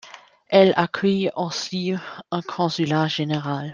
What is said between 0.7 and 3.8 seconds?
accueille aussi un consulat général.